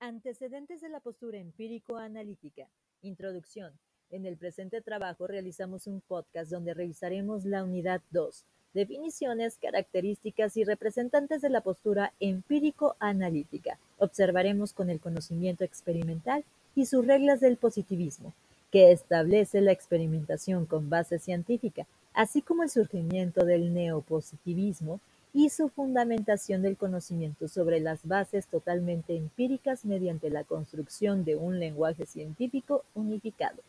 Antecedentes 0.00 0.80
de 0.80 0.88
la 0.88 1.00
postura 1.00 1.38
empírico-analítica. 1.38 2.68
Introducción. 3.02 3.72
En 4.10 4.26
el 4.26 4.36
presente 4.36 4.80
trabajo 4.80 5.26
realizamos 5.26 5.88
un 5.88 6.00
podcast 6.02 6.52
donde 6.52 6.72
revisaremos 6.72 7.44
la 7.44 7.64
unidad 7.64 8.00
2, 8.12 8.44
definiciones, 8.74 9.58
características 9.60 10.56
y 10.56 10.62
representantes 10.62 11.42
de 11.42 11.50
la 11.50 11.62
postura 11.62 12.12
empírico-analítica. 12.20 13.80
Observaremos 13.98 14.72
con 14.72 14.88
el 14.88 15.00
conocimiento 15.00 15.64
experimental 15.64 16.44
y 16.76 16.86
sus 16.86 17.04
reglas 17.04 17.40
del 17.40 17.56
positivismo, 17.56 18.32
que 18.70 18.92
establece 18.92 19.60
la 19.60 19.72
experimentación 19.72 20.64
con 20.66 20.88
base 20.88 21.18
científica, 21.18 21.88
así 22.14 22.40
como 22.40 22.62
el 22.62 22.70
surgimiento 22.70 23.44
del 23.44 23.74
neopositivismo 23.74 25.00
y 25.32 25.50
su 25.50 25.68
fundamentación 25.68 26.62
del 26.62 26.76
conocimiento 26.76 27.48
sobre 27.48 27.80
las 27.80 28.06
bases 28.06 28.46
totalmente 28.46 29.16
empíricas 29.16 29.84
mediante 29.84 30.30
la 30.30 30.44
construcción 30.44 31.24
de 31.24 31.36
un 31.36 31.58
lenguaje 31.58 32.06
científico 32.06 32.84
unificado. 32.94 33.62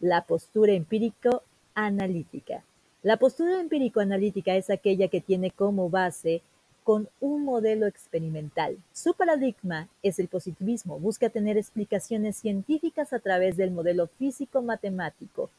La 0.00 0.22
postura 0.22 0.72
empírico-analítica. 0.72 2.62
La 3.02 3.16
postura 3.16 3.60
empírico-analítica 3.60 4.56
es 4.56 4.70
aquella 4.70 5.08
que 5.08 5.20
tiene 5.20 5.50
como 5.50 5.90
base 5.90 6.42
con 6.84 7.08
un 7.20 7.44
modelo 7.44 7.86
experimental. 7.86 8.78
Su 8.92 9.14
paradigma 9.14 9.88
es 10.02 10.20
el 10.20 10.28
positivismo, 10.28 11.00
busca 11.00 11.30
tener 11.30 11.56
explicaciones 11.56 12.36
científicas 12.36 13.12
a 13.12 13.18
través 13.18 13.56
del 13.56 13.72
modelo 13.72 14.06
físico-matemático 14.06 15.50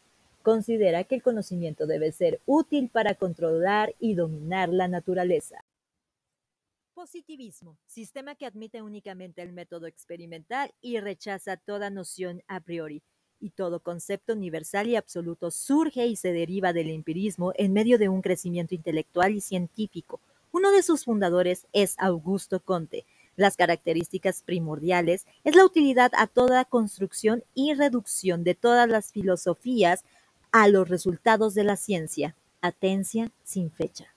considera 0.47 1.03
que 1.03 1.15
el 1.15 1.21
conocimiento 1.21 1.87
debe 1.87 2.13
ser 2.13 2.39
útil 2.45 2.87
para 2.87 3.15
controlar 3.15 3.93
y 3.99 4.13
dominar 4.13 4.69
la 4.69 4.87
naturaleza. 4.87 5.65
Positivismo, 6.93 7.77
sistema 7.85 8.33
que 8.33 8.45
admite 8.45 8.81
únicamente 8.81 9.41
el 9.41 9.51
método 9.51 9.87
experimental 9.87 10.73
y 10.79 11.01
rechaza 11.01 11.57
toda 11.57 11.89
noción 11.89 12.43
a 12.47 12.61
priori, 12.61 13.03
y 13.41 13.49
todo 13.49 13.81
concepto 13.81 14.31
universal 14.31 14.87
y 14.87 14.95
absoluto 14.95 15.51
surge 15.51 16.07
y 16.07 16.15
se 16.15 16.31
deriva 16.31 16.71
del 16.71 16.91
empirismo 16.91 17.51
en 17.57 17.73
medio 17.73 17.97
de 17.97 18.07
un 18.07 18.21
crecimiento 18.21 18.73
intelectual 18.73 19.33
y 19.33 19.41
científico. 19.41 20.21
Uno 20.53 20.71
de 20.71 20.81
sus 20.81 21.03
fundadores 21.03 21.67
es 21.73 21.95
Augusto 21.97 22.61
Conte. 22.61 23.05
Las 23.35 23.57
características 23.57 24.43
primordiales 24.43 25.27
es 25.43 25.57
la 25.57 25.65
utilidad 25.65 26.13
a 26.17 26.25
toda 26.25 26.63
construcción 26.63 27.43
y 27.53 27.73
reducción 27.73 28.45
de 28.45 28.55
todas 28.55 28.87
las 28.87 29.11
filosofías 29.11 30.05
a 30.51 30.67
los 30.67 30.89
resultados 30.89 31.53
de 31.53 31.63
la 31.63 31.77
ciencia. 31.77 32.35
Atencia 32.61 33.31
sin 33.43 33.71
fecha. 33.71 34.13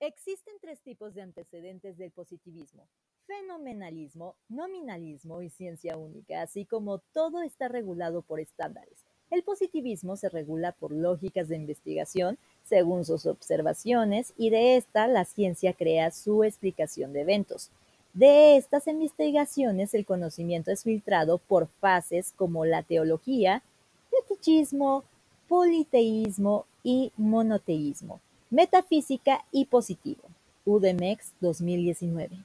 Existen 0.00 0.54
tres 0.60 0.80
tipos 0.80 1.14
de 1.14 1.22
antecedentes 1.22 1.98
del 1.98 2.12
positivismo. 2.12 2.86
Fenomenalismo, 3.26 4.36
nominalismo 4.48 5.42
y 5.42 5.50
ciencia 5.50 5.96
única, 5.96 6.42
así 6.42 6.64
como 6.64 6.98
todo 7.12 7.42
está 7.42 7.68
regulado 7.68 8.22
por 8.22 8.40
estándares. 8.40 9.04
El 9.30 9.42
positivismo 9.42 10.16
se 10.16 10.28
regula 10.28 10.72
por 10.72 10.92
lógicas 10.92 11.48
de 11.48 11.56
investigación 11.56 12.38
según 12.64 13.04
sus 13.04 13.26
observaciones 13.26 14.32
y 14.38 14.50
de 14.50 14.76
esta 14.76 15.06
la 15.08 15.24
ciencia 15.24 15.74
crea 15.74 16.10
su 16.10 16.44
explicación 16.44 17.12
de 17.12 17.22
eventos. 17.22 17.70
De 18.18 18.56
estas 18.56 18.88
investigaciones 18.88 19.94
el 19.94 20.04
conocimiento 20.04 20.72
es 20.72 20.82
filtrado 20.82 21.38
por 21.38 21.68
fases 21.80 22.32
como 22.34 22.64
la 22.64 22.82
teología, 22.82 23.62
fetichismo, 24.10 25.04
politeísmo 25.46 26.66
y 26.82 27.12
monoteísmo, 27.16 28.18
metafísica 28.50 29.44
y 29.52 29.66
positivo. 29.66 30.22
UDMX 30.64 31.32
2019. 31.40 32.44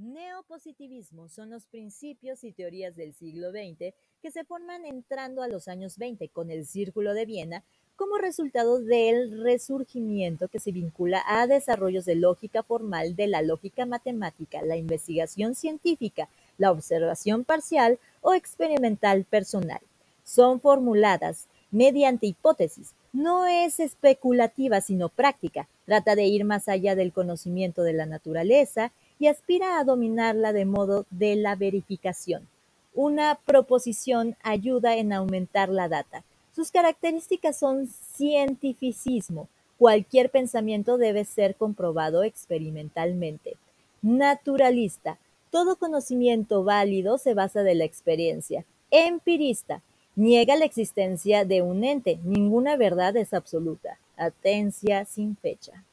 Neopositivismo 0.00 1.28
son 1.28 1.50
los 1.50 1.66
principios 1.66 2.42
y 2.44 2.52
teorías 2.52 2.96
del 2.96 3.12
siglo 3.12 3.50
XX 3.50 3.92
que 4.22 4.30
se 4.30 4.44
forman 4.44 4.86
entrando 4.86 5.42
a 5.42 5.48
los 5.48 5.68
años 5.68 5.98
20 5.98 6.30
con 6.30 6.50
el 6.50 6.64
Círculo 6.64 7.12
de 7.12 7.26
Viena 7.26 7.64
como 7.96 8.16
resultado 8.16 8.78
del 8.78 9.42
resurgimiento 9.42 10.48
que 10.48 10.58
se 10.58 10.72
vincula 10.72 11.22
a 11.26 11.46
desarrollos 11.46 12.06
de 12.06 12.14
lógica 12.14 12.62
formal 12.62 13.14
de 13.14 13.26
la 13.26 13.42
lógica 13.42 13.84
matemática, 13.84 14.62
la 14.62 14.78
investigación 14.78 15.54
científica, 15.54 16.30
la 16.56 16.72
observación 16.72 17.44
parcial 17.44 17.98
o 18.22 18.32
experimental 18.32 19.24
personal. 19.24 19.80
Son 20.24 20.62
formuladas 20.62 21.46
mediante 21.70 22.26
hipótesis. 22.26 22.94
No 23.12 23.46
es 23.46 23.78
especulativa 23.80 24.80
sino 24.80 25.10
práctica. 25.10 25.68
Trata 25.84 26.14
de 26.14 26.24
ir 26.24 26.44
más 26.44 26.68
allá 26.68 26.94
del 26.94 27.12
conocimiento 27.12 27.82
de 27.82 27.92
la 27.92 28.06
naturaleza 28.06 28.92
y 29.20 29.28
aspira 29.28 29.78
a 29.78 29.84
dominarla 29.84 30.52
de 30.52 30.64
modo 30.64 31.06
de 31.10 31.36
la 31.36 31.54
verificación. 31.54 32.48
Una 32.94 33.38
proposición 33.46 34.36
ayuda 34.42 34.96
en 34.96 35.12
aumentar 35.12 35.68
la 35.68 35.88
data 35.88 36.24
sus 36.54 36.72
características 36.72 37.58
son 37.58 37.86
cientificismo. 37.86 39.48
Cualquier 39.78 40.30
pensamiento 40.30 40.98
debe 40.98 41.24
ser 41.24 41.54
comprobado 41.54 42.24
experimentalmente. 42.24 43.56
Naturalista. 44.02 45.18
Todo 45.50 45.76
conocimiento 45.76 46.64
válido 46.64 47.18
se 47.18 47.34
basa 47.34 47.62
de 47.62 47.74
la 47.74 47.84
experiencia. 47.84 48.64
Empirista. 48.90 49.82
Niega 50.16 50.56
la 50.56 50.64
existencia 50.64 51.44
de 51.44 51.62
un 51.62 51.84
ente. 51.84 52.18
Ninguna 52.24 52.76
verdad 52.76 53.16
es 53.16 53.32
absoluta. 53.32 53.98
Atencia 54.16 55.04
sin 55.04 55.36
fecha. 55.36 55.84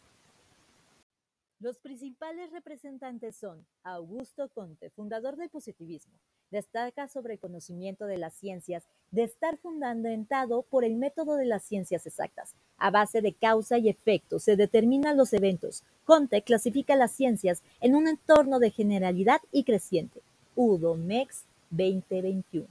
Los 1.59 1.79
principales 1.79 2.51
representantes 2.51 3.35
son 3.35 3.65
Augusto 3.83 4.47
Conte, 4.49 4.91
fundador 4.91 5.37
del 5.37 5.49
positivismo. 5.49 6.13
Destaca 6.51 7.07
sobre 7.07 7.33
el 7.33 7.39
conocimiento 7.39 8.05
de 8.05 8.19
las 8.19 8.35
ciencias 8.35 8.83
de 9.09 9.23
estar 9.23 9.57
fundamentado 9.57 10.61
por 10.61 10.85
el 10.85 10.95
método 10.95 11.35
de 11.35 11.45
las 11.45 11.63
ciencias 11.63 12.05
exactas. 12.05 12.53
A 12.77 12.91
base 12.91 13.21
de 13.21 13.33
causa 13.33 13.79
y 13.79 13.89
efecto 13.89 14.37
se 14.37 14.55
determinan 14.55 15.17
los 15.17 15.33
eventos. 15.33 15.83
Conte 16.05 16.43
clasifica 16.43 16.95
las 16.95 17.11
ciencias 17.13 17.63
en 17.81 17.95
un 17.95 18.07
entorno 18.07 18.59
de 18.59 18.69
generalidad 18.69 19.41
y 19.51 19.63
creciente. 19.63 20.21
Udo 20.55 20.93
Mex 20.93 21.45
2021. 21.71 22.67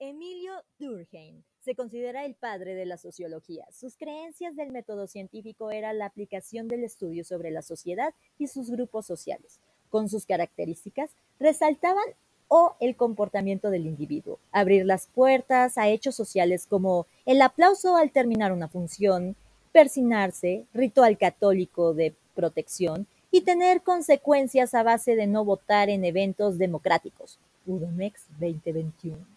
Emilio 0.00 0.64
Durkheim 0.80 1.44
se 1.64 1.74
considera 1.74 2.26
el 2.26 2.34
padre 2.34 2.74
de 2.74 2.84
la 2.84 2.98
sociología. 2.98 3.66
Sus 3.72 3.96
creencias 3.96 4.54
del 4.54 4.70
método 4.70 5.06
científico 5.06 5.70
era 5.70 5.94
la 5.94 6.04
aplicación 6.04 6.68
del 6.68 6.84
estudio 6.84 7.24
sobre 7.24 7.50
la 7.50 7.62
sociedad 7.62 8.12
y 8.38 8.48
sus 8.48 8.70
grupos 8.70 9.06
sociales. 9.06 9.60
Con 9.88 10.10
sus 10.10 10.26
características, 10.26 11.10
resaltaban 11.40 12.04
o 12.48 12.76
el 12.80 12.96
comportamiento 12.96 13.70
del 13.70 13.86
individuo, 13.86 14.38
abrir 14.52 14.84
las 14.84 15.06
puertas 15.06 15.78
a 15.78 15.88
hechos 15.88 16.14
sociales 16.14 16.66
como 16.66 17.06
el 17.24 17.40
aplauso 17.40 17.96
al 17.96 18.10
terminar 18.10 18.52
una 18.52 18.68
función, 18.68 19.34
persinarse, 19.72 20.66
ritual 20.74 21.16
católico 21.16 21.94
de 21.94 22.14
protección 22.34 23.06
y 23.30 23.40
tener 23.40 23.82
consecuencias 23.82 24.74
a 24.74 24.82
base 24.82 25.16
de 25.16 25.26
no 25.26 25.44
votar 25.44 25.88
en 25.88 26.04
eventos 26.04 26.58
democráticos. 26.58 27.38
Udomex 27.66 28.26
2021. 28.38 29.33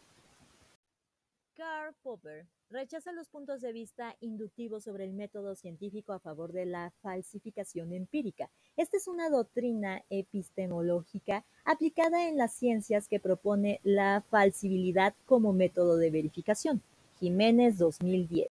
Karl 1.58 1.96
Popper 2.04 2.46
rechaza 2.70 3.12
los 3.12 3.30
puntos 3.30 3.62
de 3.62 3.74
vista 3.74 4.16
inductivos 4.20 4.84
sobre 4.84 5.06
el 5.06 5.14
método 5.14 5.56
científico 5.56 6.14
a 6.14 6.20
favor 6.20 6.54
de 6.54 6.68
la 6.68 6.94
falsificación 7.02 7.94
empírica. 7.94 8.52
Esta 8.76 8.98
es 8.98 9.08
una 9.08 9.32
doctrina 9.32 10.04
epistemológica 10.12 11.44
aplicada 11.66 12.30
en 12.30 12.38
las 12.38 12.54
ciencias 12.54 13.08
que 13.08 13.20
propone 13.20 13.80
la 13.84 14.24
falsibilidad 14.30 15.16
como 15.26 15.52
método 15.52 15.98
de 15.98 16.12
verificación. 16.12 16.84
Jiménez 17.20 17.80
2010. 17.80 18.50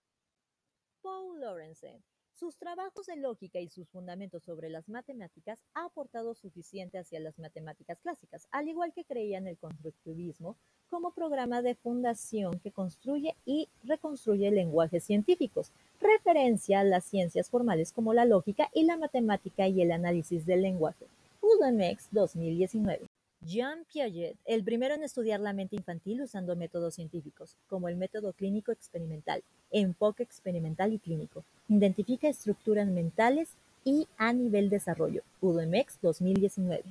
Paul 1.02 1.40
Lorenzen 1.40 2.04
sus 2.42 2.56
trabajos 2.56 3.06
de 3.06 3.14
lógica 3.14 3.60
y 3.60 3.68
sus 3.68 3.88
fundamentos 3.90 4.42
sobre 4.42 4.68
las 4.68 4.88
matemáticas 4.88 5.64
ha 5.74 5.84
aportado 5.84 6.34
suficiente 6.34 6.98
hacia 6.98 7.20
las 7.20 7.38
matemáticas 7.38 8.00
clásicas, 8.00 8.48
al 8.50 8.66
igual 8.66 8.92
que 8.92 9.04
creía 9.04 9.38
en 9.38 9.46
el 9.46 9.58
constructivismo 9.58 10.56
como 10.92 11.10
programa 11.10 11.62
de 11.62 11.74
fundación 11.74 12.58
que 12.58 12.70
construye 12.70 13.34
y 13.46 13.66
reconstruye 13.82 14.50
lenguajes 14.50 15.02
científicos, 15.02 15.72
referencia 15.98 16.80
a 16.80 16.84
las 16.84 17.04
ciencias 17.04 17.48
formales 17.48 17.92
como 17.92 18.12
la 18.12 18.26
lógica 18.26 18.68
y 18.74 18.84
la 18.84 18.98
matemática 18.98 19.66
y 19.66 19.80
el 19.80 19.90
análisis 19.90 20.44
del 20.44 20.60
lenguaje. 20.60 21.06
UDMX 21.40 22.08
2019. 22.10 23.06
Jean 23.40 23.86
Piaget, 23.90 24.36
el 24.44 24.62
primero 24.64 24.94
en 24.94 25.02
estudiar 25.02 25.40
la 25.40 25.54
mente 25.54 25.76
infantil 25.76 26.20
usando 26.20 26.56
métodos 26.56 26.96
científicos, 26.96 27.56
como 27.70 27.88
el 27.88 27.96
método 27.96 28.34
clínico 28.34 28.70
experimental, 28.70 29.42
enfoque 29.70 30.22
experimental 30.22 30.92
y 30.92 30.98
clínico, 30.98 31.42
identifica 31.68 32.28
estructuras 32.28 32.86
mentales 32.86 33.48
y 33.82 34.06
a 34.18 34.34
nivel 34.34 34.68
desarrollo, 34.68 35.22
UDMX 35.40 36.02
2019. 36.02 36.84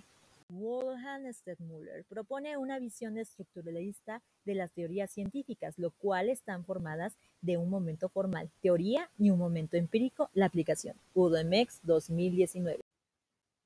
Wolfgang 0.52 1.34
Stedtmüller 1.34 2.04
propone 2.10 2.58
una 2.58 2.78
visión 2.78 3.18
estructuralista 3.18 4.22
de 4.44 4.56
las 4.56 4.72
teorías 4.74 5.10
científicas, 5.10 5.80
lo 5.80 5.92
cual 5.92 6.30
están 6.30 6.66
formadas 6.66 7.16
de 7.42 7.56
un 7.56 7.70
momento 7.70 8.10
formal, 8.10 8.52
teoría, 8.62 9.10
y 9.18 9.30
un 9.30 9.40
momento 9.40 9.78
empírico, 9.78 10.30
la 10.34 10.48
aplicación. 10.48 10.98
UDMX 11.14 11.80
2019. 11.84 12.82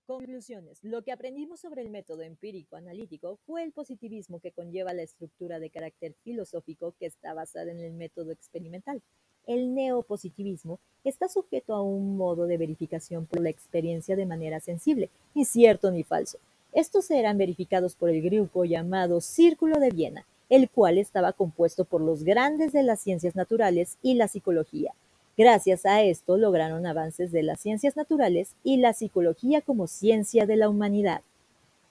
Conclusiones. 0.06 0.78
Lo 0.84 1.02
que 1.02 1.12
aprendimos 1.12 1.62
sobre 1.62 1.82
el 1.82 1.90
método 1.90 2.22
empírico-analítico 2.22 3.40
fue 3.48 3.64
el 3.64 3.72
positivismo 3.72 4.40
que 4.40 4.52
conlleva 4.52 4.94
la 4.94 5.02
estructura 5.02 5.60
de 5.60 5.72
carácter 5.72 6.14
filosófico 6.24 6.94
que 7.00 7.08
está 7.08 7.34
basada 7.34 7.72
en 7.72 7.80
el 7.80 7.94
método 7.94 8.32
experimental. 8.32 9.02
El 9.48 9.74
neopositivismo 9.74 10.80
está 11.04 11.28
sujeto 11.28 11.74
a 11.74 11.82
un 11.82 12.16
modo 12.18 12.46
de 12.46 12.58
verificación 12.58 13.26
por 13.26 13.42
la 13.42 13.50
experiencia 13.50 14.16
de 14.16 14.28
manera 14.28 14.60
sensible, 14.60 15.10
ni 15.34 15.46
cierto 15.46 15.90
ni 15.90 16.04
falso. 16.04 16.38
Estos 16.76 17.10
eran 17.10 17.38
verificados 17.38 17.96
por 17.96 18.10
el 18.10 18.22
grupo 18.22 18.66
llamado 18.66 19.22
Círculo 19.22 19.80
de 19.80 19.92
Viena, 19.92 20.26
el 20.50 20.70
cual 20.70 20.98
estaba 20.98 21.32
compuesto 21.32 21.86
por 21.86 22.02
los 22.02 22.26
grandes 22.26 22.74
de 22.74 22.84
las 22.84 23.00
ciencias 23.00 23.34
naturales 23.34 23.98
y 24.02 24.16
la 24.16 24.28
psicología. 24.28 24.94
Gracias 25.38 25.86
a 25.86 26.02
esto 26.02 26.36
lograron 26.36 26.86
avances 26.86 27.32
de 27.32 27.44
las 27.44 27.62
ciencias 27.62 27.96
naturales 27.96 28.56
y 28.62 28.76
la 28.76 28.92
psicología 28.92 29.62
como 29.62 29.88
ciencia 29.88 30.46
de 30.46 30.58
la 30.58 30.68
humanidad. 30.68 31.22